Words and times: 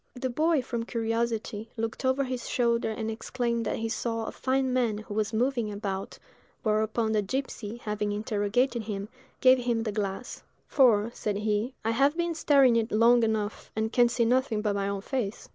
The 0.15 0.31
boy, 0.31 0.63
from 0.63 0.83
curiosity, 0.85 1.69
looked 1.77 2.03
over 2.05 2.23
his 2.23 2.49
shoulder 2.49 2.89
and 2.89 3.11
exclaimed 3.11 3.65
that 3.67 3.75
he 3.77 3.87
saw 3.87 4.25
"a 4.25 4.31
fine 4.31 4.73
man 4.73 4.97
who 4.97 5.13
was 5.13 5.31
moving 5.31 5.71
about;" 5.71 6.17
whereupon 6.63 7.11
the 7.11 7.21
gipsy, 7.21 7.77
having 7.77 8.11
interrogated 8.11 8.81
him, 8.85 9.09
gave 9.41 9.59
him 9.59 9.83
the 9.83 9.91
glass; 9.91 10.41
"for," 10.65 11.11
said 11.13 11.35
he, 11.37 11.75
"I 11.85 11.91
have 11.91 12.17
been 12.17 12.33
staring 12.33 12.77
in 12.77 12.85
it 12.87 12.91
long 12.91 13.21
enough, 13.21 13.69
and 13.75 13.93
can 13.93 14.09
see 14.09 14.25
nothing 14.25 14.63
but 14.63 14.73
my 14.73 14.87
own 14.87 15.01
face." 15.01 15.47